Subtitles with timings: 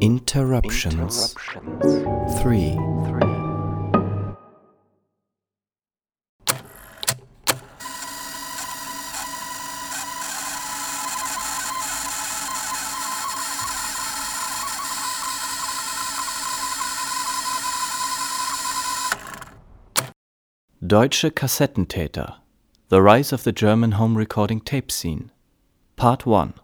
[0.00, 1.34] Interruptions.
[2.40, 2.78] 3.
[20.86, 22.36] Deutsche Kassettentäter
[22.88, 25.32] The Rise of the German Home Recording Tape Scene
[25.96, 26.54] Part 1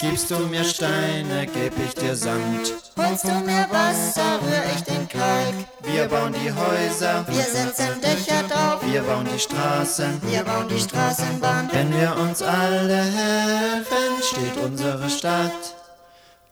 [0.00, 2.72] Gibst du mir Steine, geb ich dir Sand.
[2.96, 5.54] Holst du mir Wasser, rühr ich den Kalk.
[5.82, 10.22] Wir bauen die Häuser, Wir setzen Dächer drauf, wir bauen die Straßen.
[10.22, 11.68] wir bauen die Straßenbahn.
[11.72, 15.74] Wenn wir uns alle helfen, steht unsere Stadt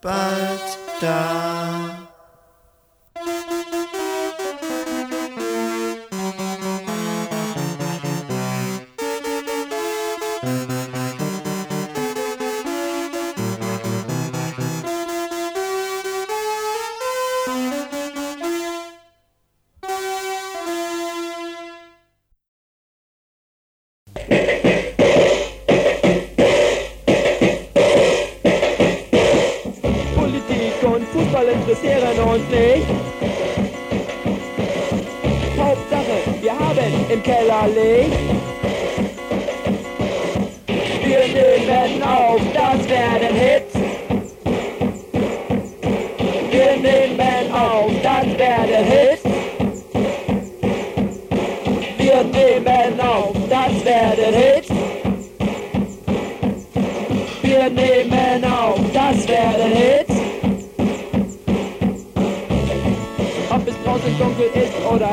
[0.01, 2.06] bald da.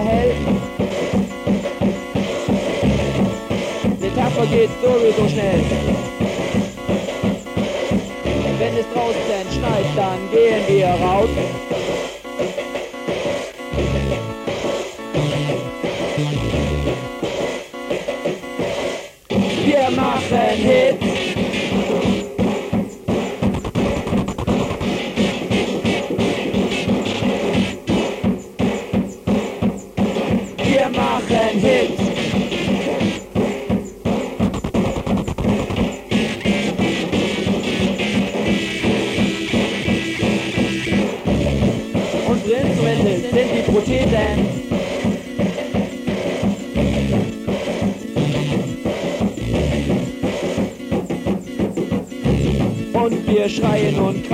[0.04, 0.36] Hell.
[4.02, 5.62] Der Tag vergeht sowieso schnell.
[8.60, 11.30] Wenn es draußen schneit, dann gehen wir raus.
[19.66, 20.83] Wir machen Hits.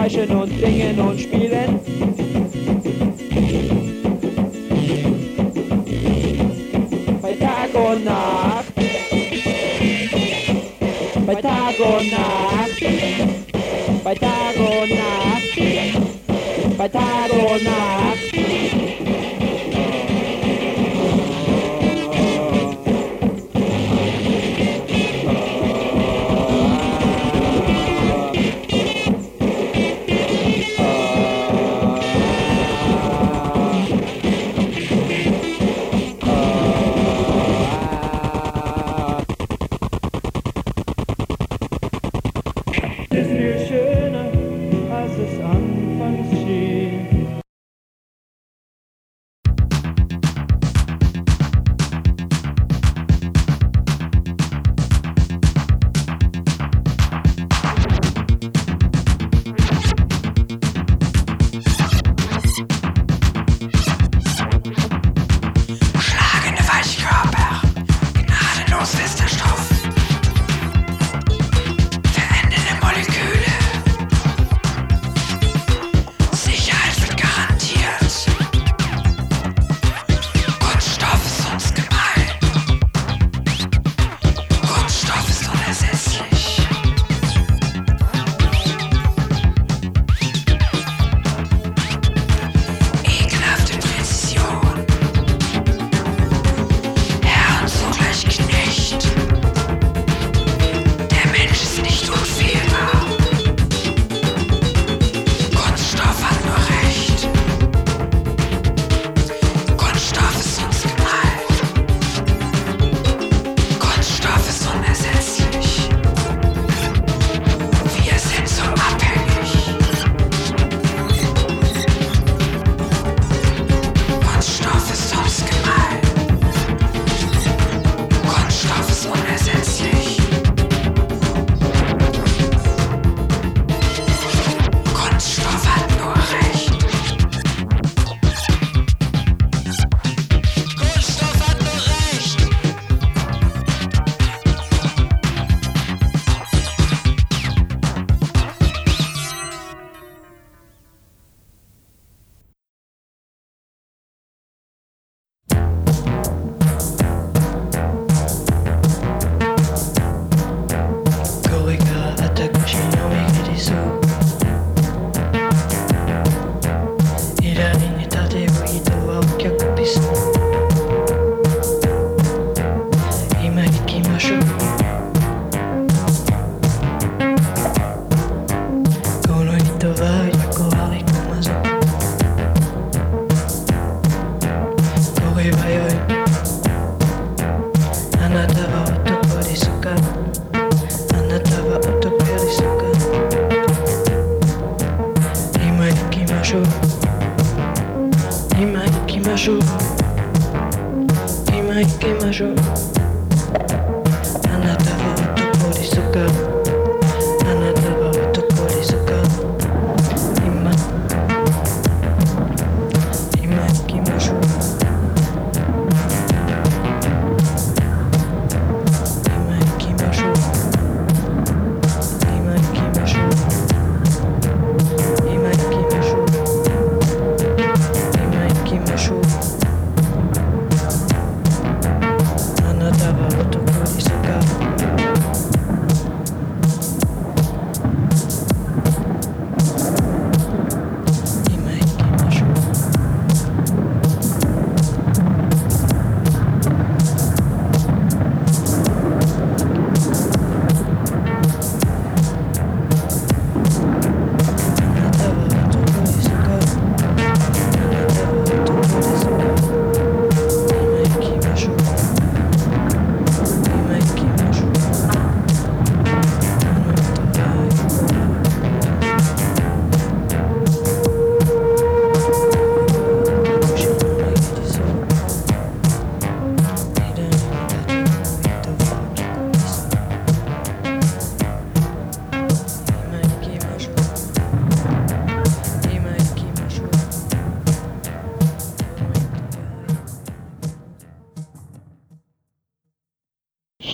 [0.10, 1.80] Kreischen und singen und spielen.
[7.22, 8.74] Bei Tag und Nacht.
[11.26, 12.80] Bei Tag und Nacht.
[14.04, 15.58] Bei Tag und Nacht.
[16.78, 18.29] Bei Tag und Nacht.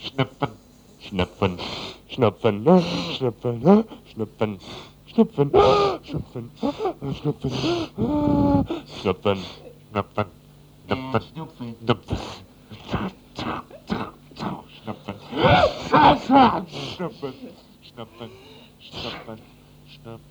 [0.00, 0.50] Schnüpfen,
[1.00, 1.58] Schnüpfen,
[2.08, 2.64] Schnüpfen,
[3.16, 3.60] Schnüpfen,
[4.06, 4.60] Schnüpfen,
[5.06, 5.50] Schnüpfen,
[6.04, 6.50] Schnüpfen,
[7.14, 7.50] Schnüpfen,
[9.00, 9.38] Schnüpfen, Schnüpfen, Schnüpfen,
[10.48, 11.18] Schnüpfen,
[11.68, 12.14] Schnüpfen,
[14.88, 15.16] Schnüpfen,
[16.94, 17.34] Schnüpfen,
[17.82, 18.30] Schnüpfen,
[18.80, 19.38] Schnüpfen,
[19.88, 20.28] Schnüpfen.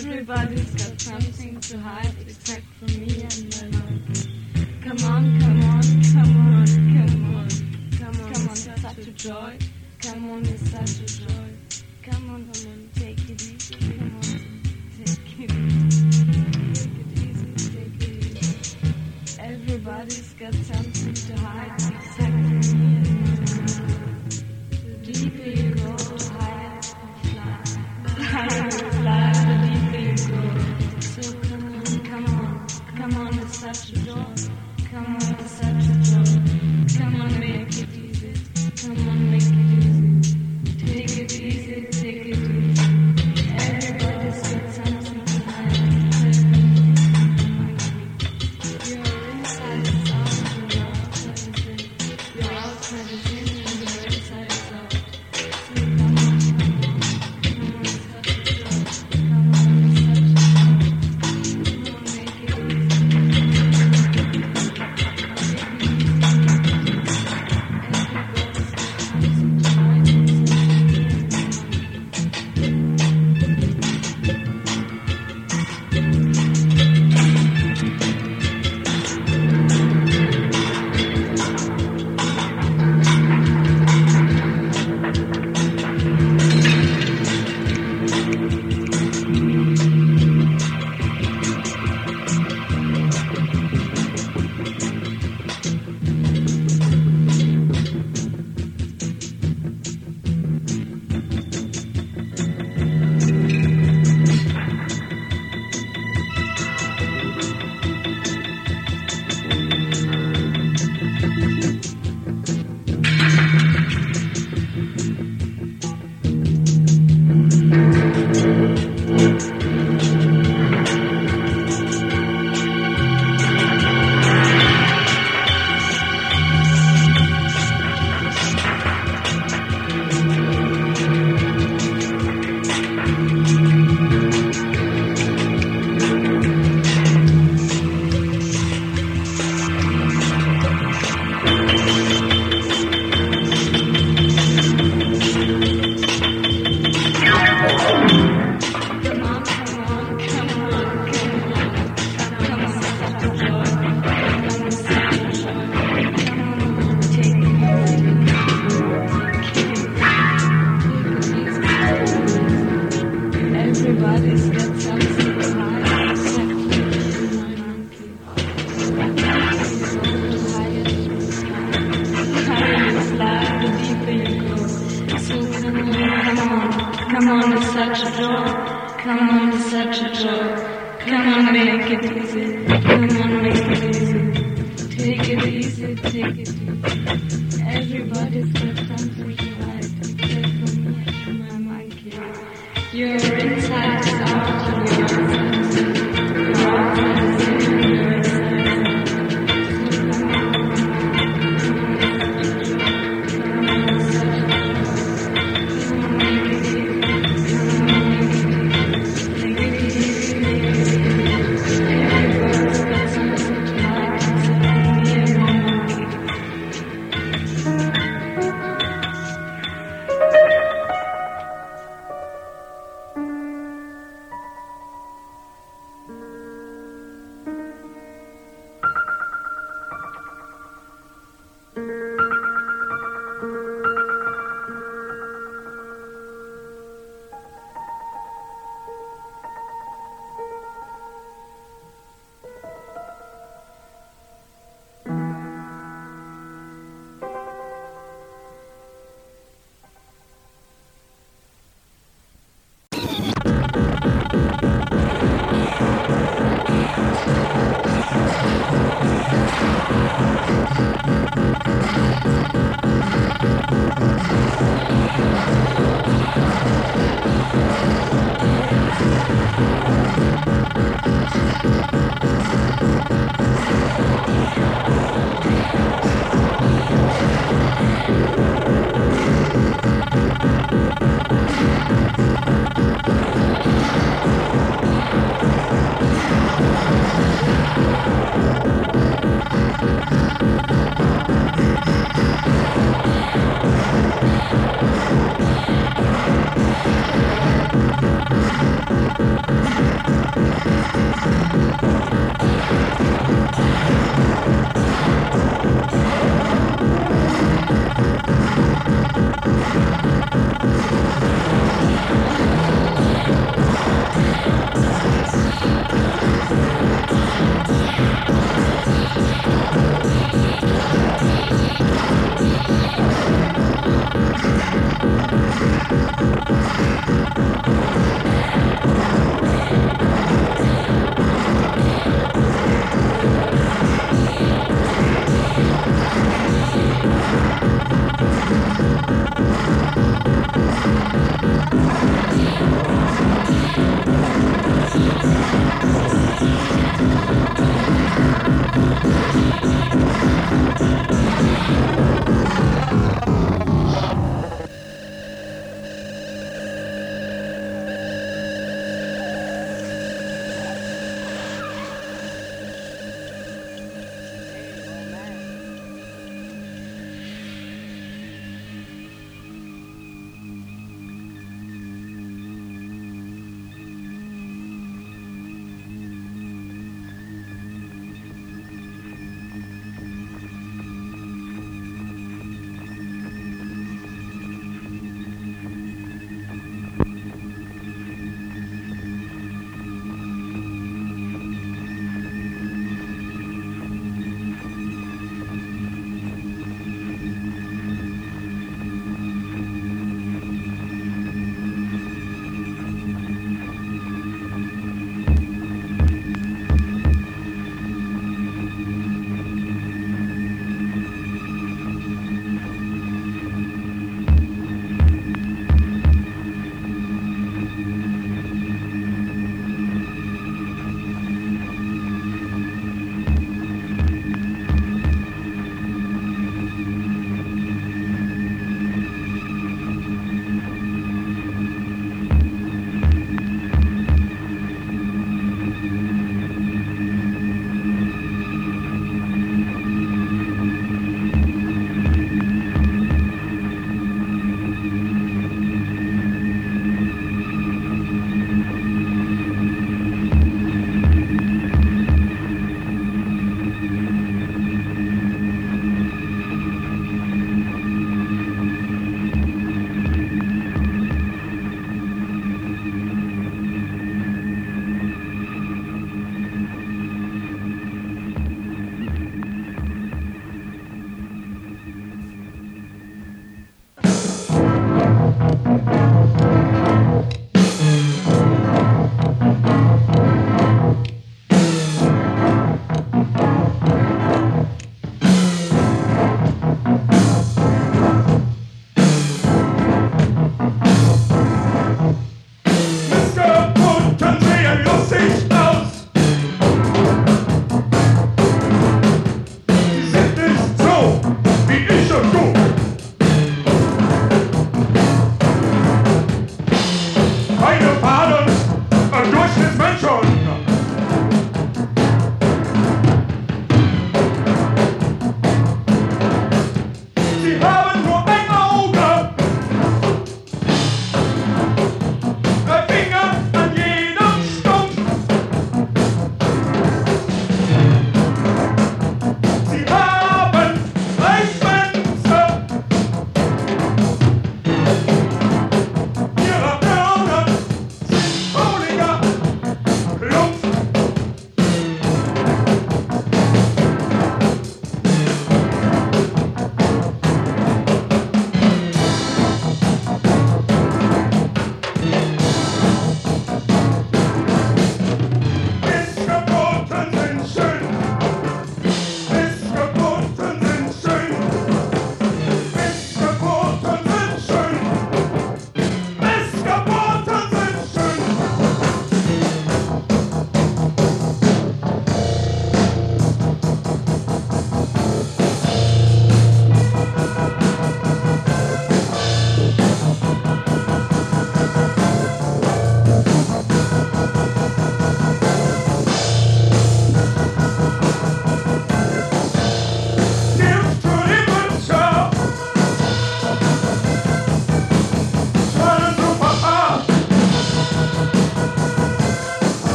[0.00, 4.02] Everybody's got something to hide except for me and my mom.
[4.80, 7.48] Come on, come on, come on, come on.
[7.98, 9.58] Come on, come on, such a joy.
[10.00, 11.50] Come on, it's such a joy.
[12.02, 12.89] Come on, come on.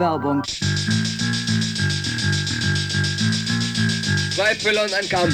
[0.00, 0.42] Die Funkwerbung.
[4.34, 5.30] Zwei Füller und ein Kamm.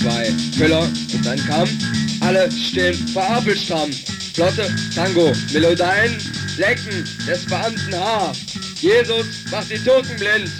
[0.00, 1.68] Zwei Füller und ein Kamm.
[2.22, 3.92] Alle stehen verapelstramm.
[4.34, 6.18] Flotte, Tango, Melodien,
[6.56, 8.32] Lecken des Beamten Haar.
[8.80, 10.50] Jesus macht die Toten blind.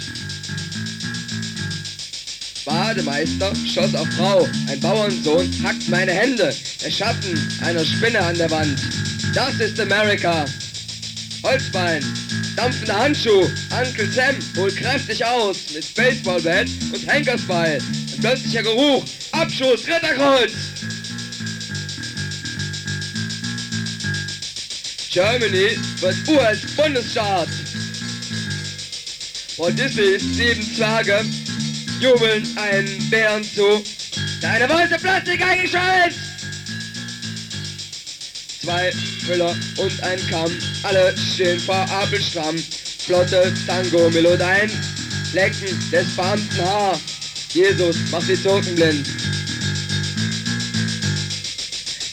[2.63, 4.47] Bademeister schoss auf Frau.
[4.69, 6.55] Ein Bauernsohn hackt meine Hände.
[6.81, 8.79] Der Schatten einer Spinne an der Wand.
[9.37, 10.45] Das ist Amerika.
[11.43, 12.03] Holzbein,
[12.55, 17.77] dampfender Handschuh, Uncle Sam holt kräftig aus mit Baseballbat und Henkersball.
[17.77, 20.53] Ein plötzlicher Geruch, Abschuss, Ritterkreuz.
[25.11, 27.49] Germany wird US-Bundesstaat.
[29.77, 31.23] Disneys sieben Zwerge
[31.99, 33.83] jubeln einen Bären zu.
[34.41, 36.26] Deine weiße Plastik eingeschaltet!
[38.67, 38.91] Zwei
[39.25, 40.51] Füller und ein Kamm,
[40.83, 42.57] alle stehen vor Apelstramm.
[42.99, 44.69] Flotte, Tango, Melodien,
[45.31, 46.99] Lecken des Beamten Haar.
[47.53, 49.07] Jesus macht die Toten blind.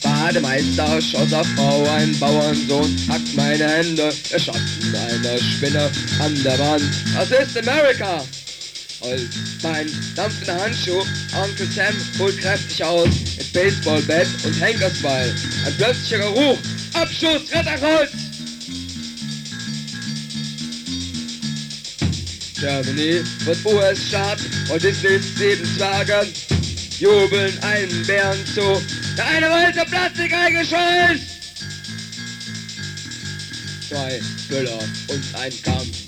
[0.00, 5.90] Bademeister schoss auf Frau, ein Bauernsohn hackt meine Hände, der Schatten einer Spinne
[6.20, 6.84] an der Wand.
[7.16, 8.24] Das ist Amerika!
[9.04, 11.04] Holzbein, dampfender Handschuh,
[11.36, 15.34] Onkel Sam holt kräftig aus, mit Baseballbat und Henkersball.
[15.66, 16.58] Ein plötzlicher Geruch,
[16.94, 18.10] Abschuss, Ritterkreuz!
[22.58, 24.38] Germany wird US-Staat
[24.72, 26.26] und Disneys sieben Zwerge
[26.98, 28.80] jubeln einen Bären zu.
[29.18, 31.20] Der eine wollte Plastik eingescheucht!
[33.86, 36.03] Zwei Füller und ein Kamm.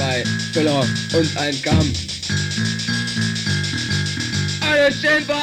[0.00, 0.80] Zwei Füller
[1.12, 1.92] und ein Kamm.
[4.62, 5.36] Alle stehen vor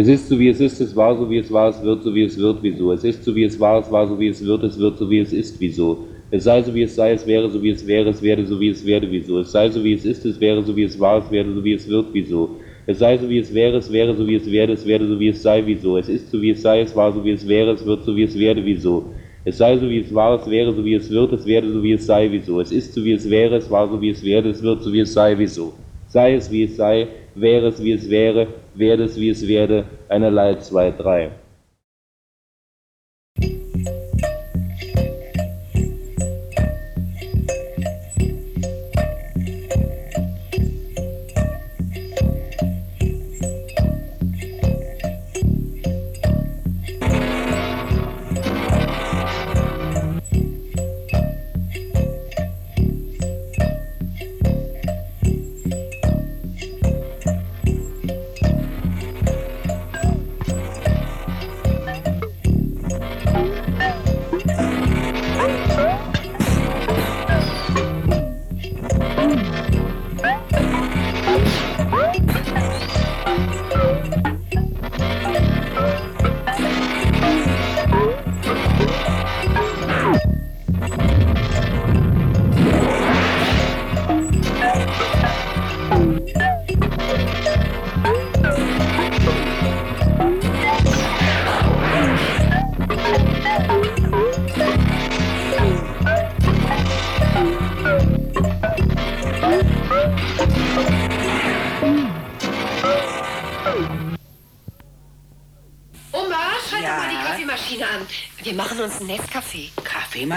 [0.00, 2.14] Es ist so wie es ist, es war so wie es war, es wird so
[2.14, 2.90] wie es wird, wieso?
[2.90, 5.10] Es ist so wie es war, es war so wie es wird, es wird so
[5.10, 6.06] wie es ist, wieso?
[6.30, 8.58] Es sei so wie es sei, es wäre so wie es wäre, es werde so
[8.58, 9.40] wie es werde, wieso?
[9.40, 11.62] Es sei so wie es ist, es wäre so wie es war, es werde so
[11.62, 12.56] wie es wird, wieso?
[12.86, 15.20] Es sei so wie es wäre, es wäre so wie es werde, es werde so
[15.20, 15.98] wie es sei, wieso?
[15.98, 18.16] Es ist so wie es sei, es war so wie es wäre, es wird so
[18.16, 19.12] wie es werde, wieso?
[19.44, 21.82] Es sei so wie es war, es wäre so wie es wird, es werde so
[21.82, 22.58] wie es sei, wieso?
[22.62, 24.90] Es ist so wie es wäre, es war so wie es werde, es wird so
[24.94, 25.74] wie es sei, wieso?
[26.10, 29.84] Sei es wie es sei, wäre es wie es wäre, werde es wie es werde,
[30.08, 31.30] einerlei, zwei, drei.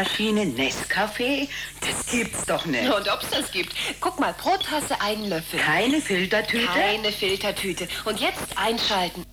[0.03, 1.47] Kaffeemaschine, Nescafé?
[1.79, 2.83] Das gibt's doch nicht.
[2.85, 3.73] Und ob's das gibt.
[4.01, 5.59] Guck mal, pro Tasse einen Löffel.
[5.59, 6.67] Keine Filtertüte?
[6.67, 7.87] Keine Filtertüte.
[8.05, 9.25] Und jetzt einschalten.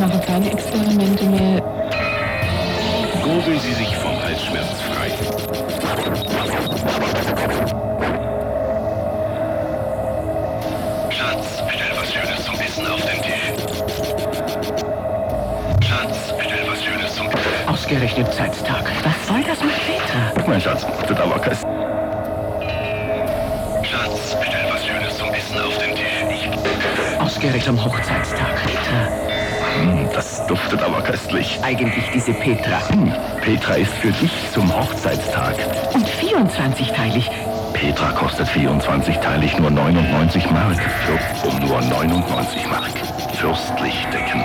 [0.00, 1.60] Mache keine Experimente mehr.
[3.22, 5.10] Gurgeln Sie sich vom Halsschmerz frei.
[11.10, 13.62] Schatz, bestell was Schönes zum Essen auf den Tisch.
[15.86, 17.68] Schatz, bestell was Schönes zum Essen.
[17.68, 18.90] Ausgerechnet Zeitstag.
[19.04, 20.32] Was soll das mit Petra?
[20.46, 21.66] Mein Schatz, das Dauerkast.
[23.82, 26.24] Schatz, bestell was Schönes zum Essen auf den Tisch.
[26.30, 27.20] Ich...
[27.20, 28.62] Ausgerechnet am Hochzeitstag.
[28.64, 29.19] Petra.
[29.80, 31.58] Hm, Das duftet aber köstlich.
[31.62, 32.88] Eigentlich diese Petra.
[32.90, 35.54] Hm, Petra ist für dich zum Hochzeitstag.
[35.94, 37.30] Und 24-teilig.
[37.72, 40.76] Petra kostet 24-teilig nur 99 Mark.
[40.76, 42.90] Für, um nur 99 Mark.
[43.34, 44.44] Fürstlich decken.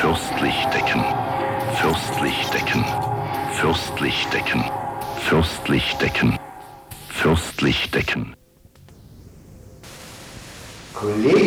[0.00, 1.04] Fürstlich decken.
[1.74, 2.84] Fürstlich decken.
[3.52, 4.64] Fürstlich decken.
[5.20, 6.38] Fürstlich decken.
[7.08, 8.34] Fürstlich decken.
[10.94, 11.41] Kollegin,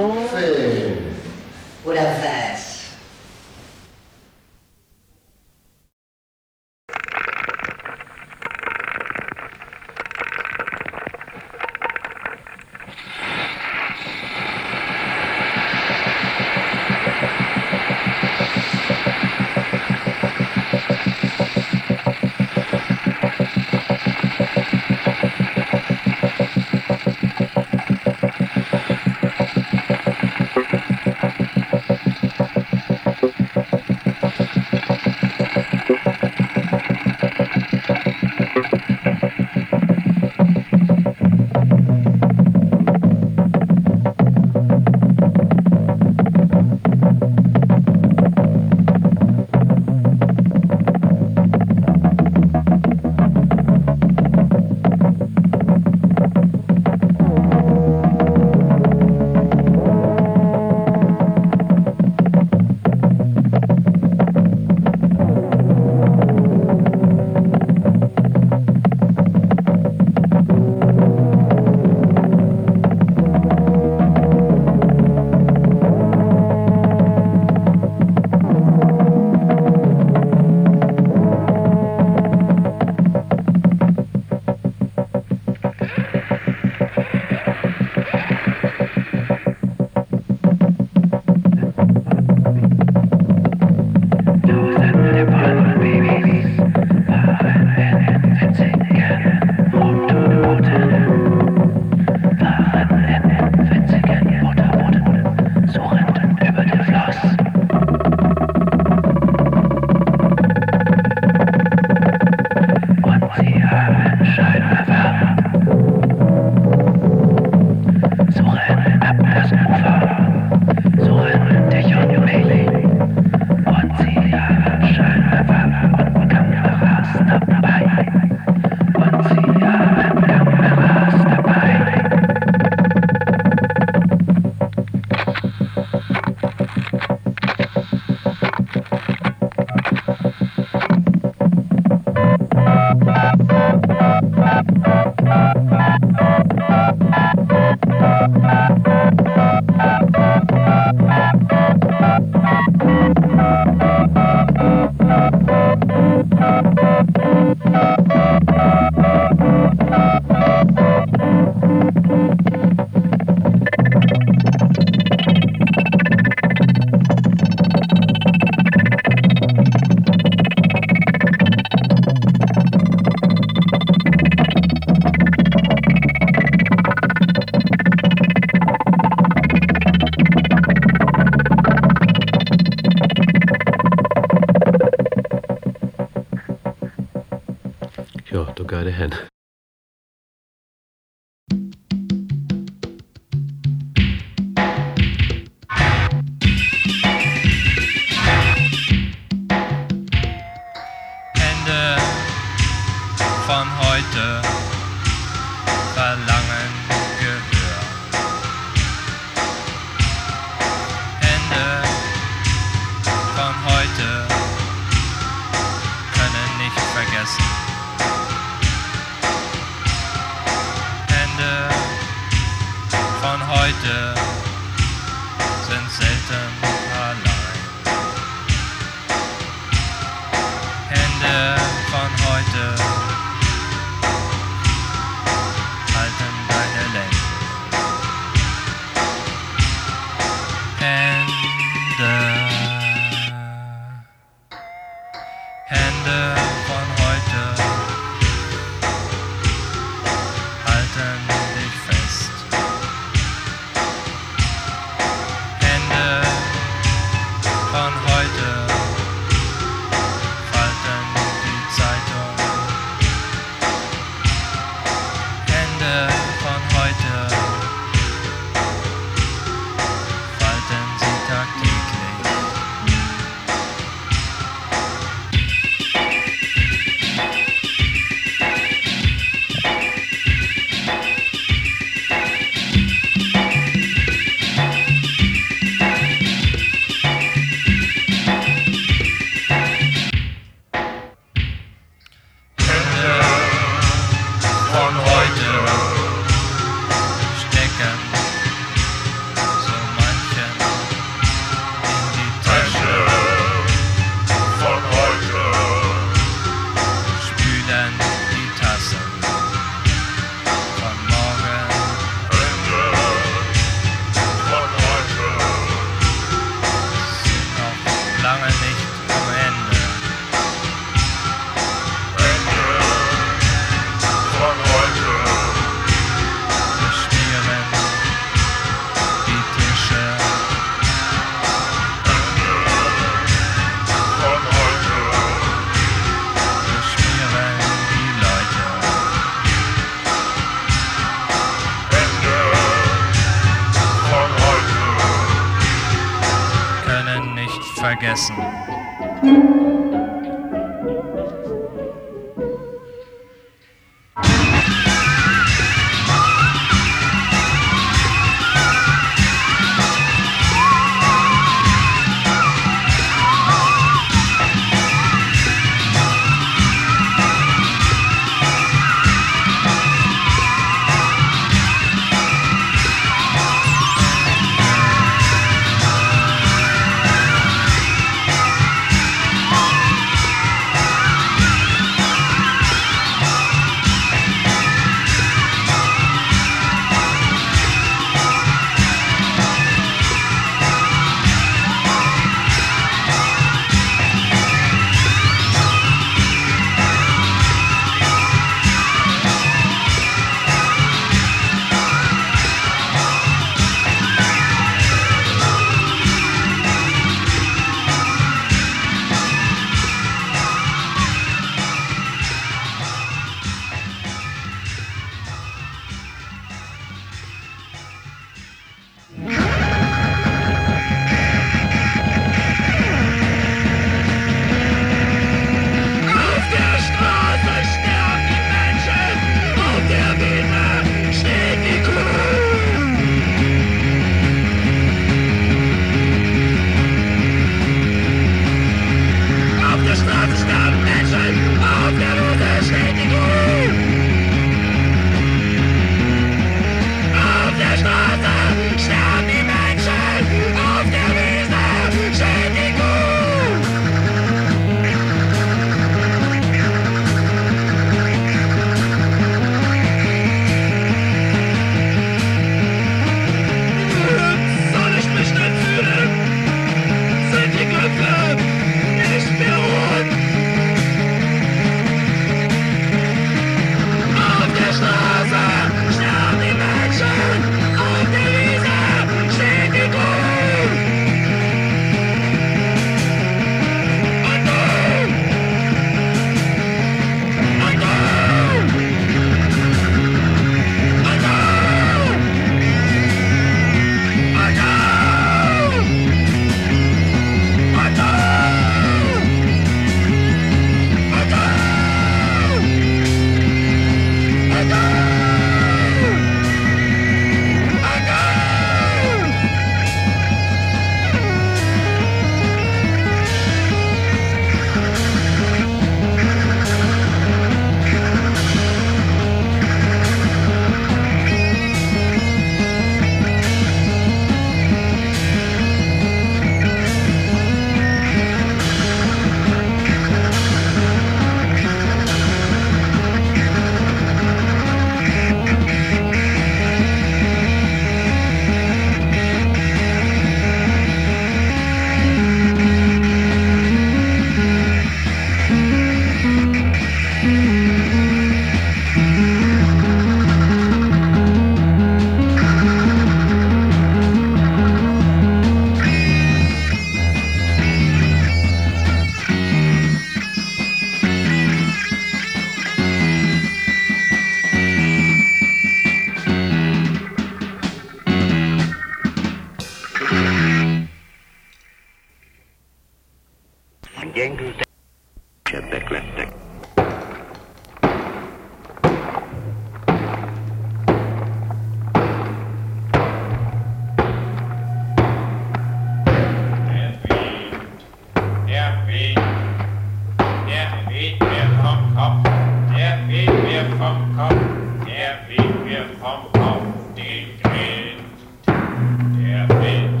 [595.68, 596.62] wir kommen auf
[596.96, 598.08] den Wind.
[598.46, 600.00] Der Wind,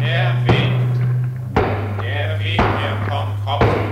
[0.00, 0.96] der Wind,
[2.02, 3.85] der Wind, wir kommen auf den Wind.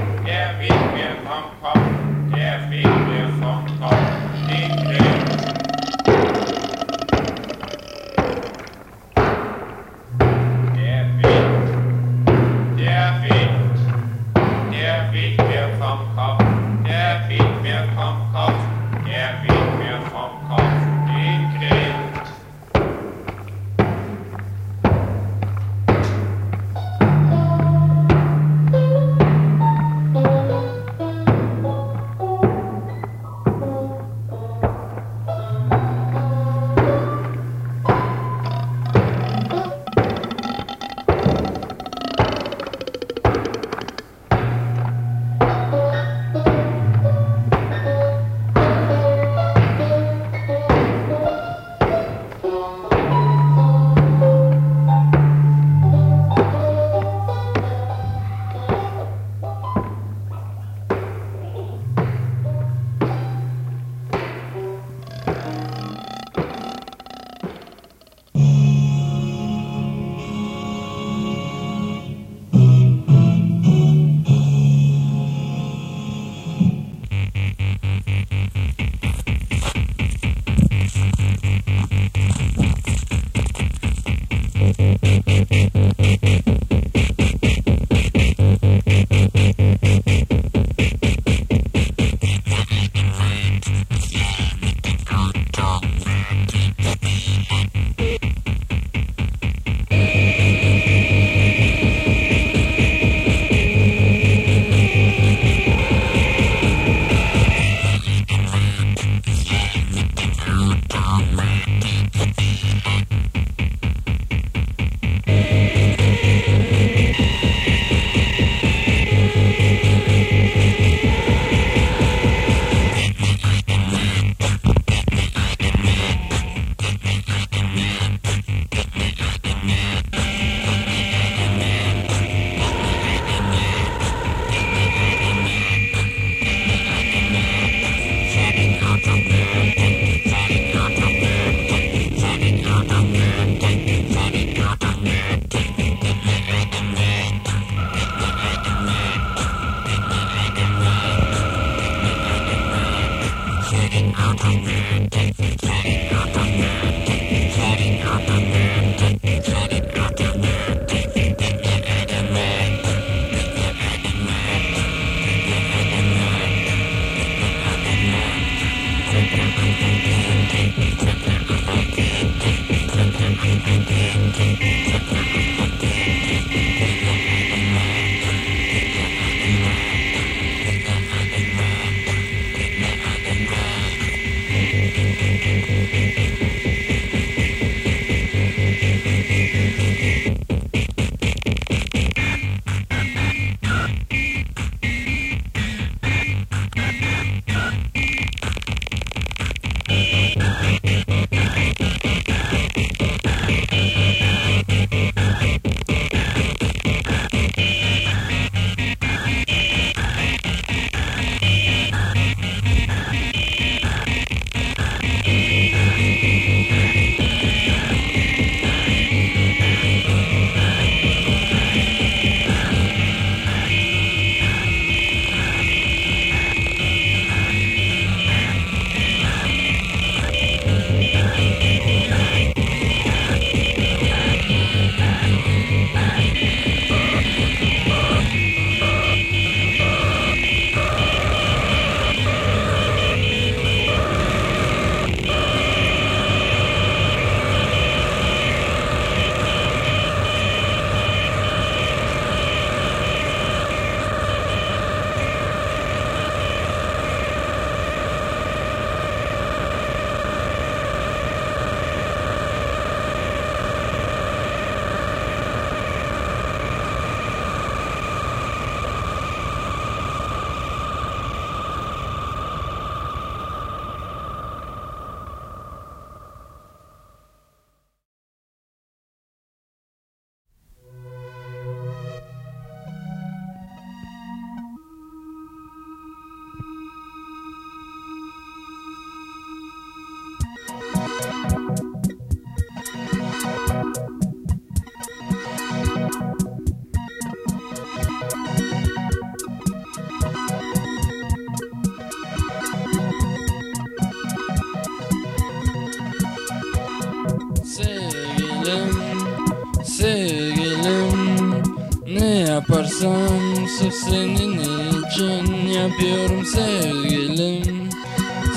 [314.14, 314.58] Senin
[315.04, 317.90] için yapıyorum sevgilim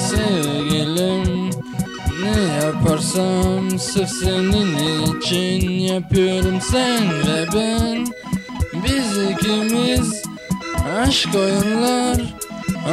[0.10, 1.50] Sevgilim.
[2.24, 8.08] Ne yaparsam sırf senin için yapıyorum sen ve ben.
[8.74, 10.24] Biz ikimiz
[11.00, 12.22] aşk oyunlar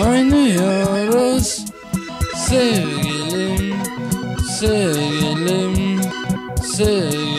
[0.07, 1.65] oynuyoruz.
[2.37, 3.75] Sevgilim,
[4.59, 6.01] sevgilim,
[6.77, 7.34] sevgilim,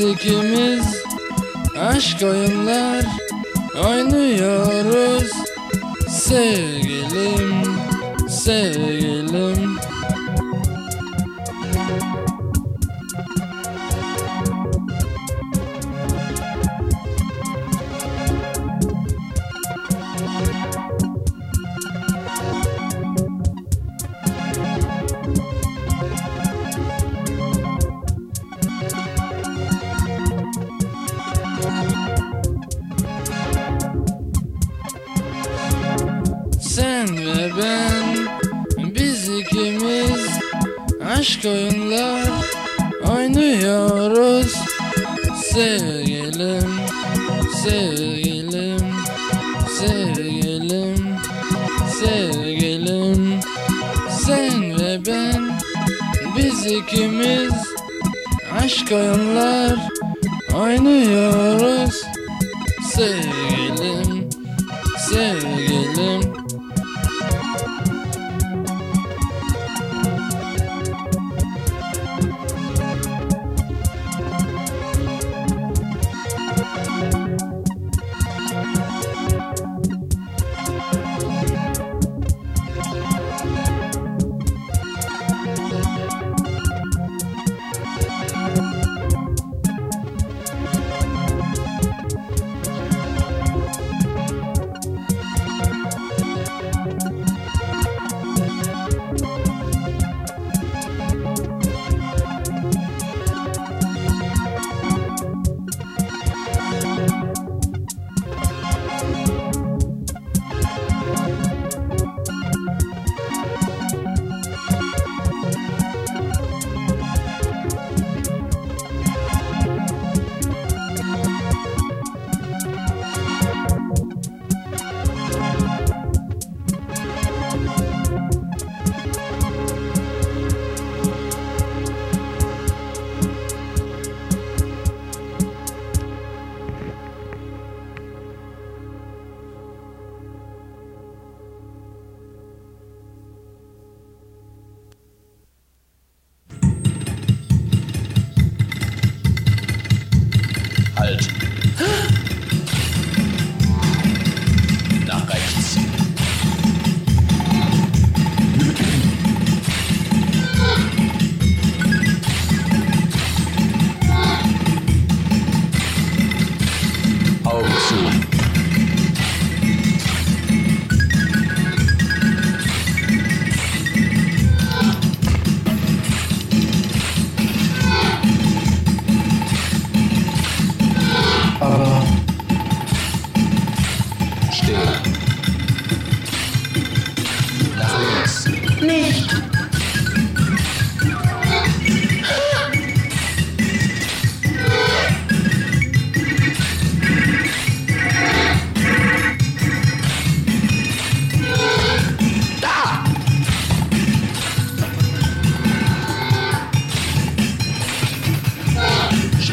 [0.00, 1.02] ikimiz.
[1.80, 3.04] Aşk oyunlar
[3.84, 5.30] oynuyoruz.
[6.08, 7.64] Sevgilim,
[8.28, 9.69] sevgilim
[58.90, 59.59] que hoy online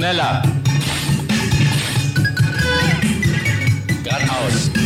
[0.08, 0.42] Schneller.
[4.06, 4.77] Geradeaus.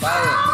[0.00, 0.45] Valeu!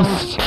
[0.00, 0.39] Muslim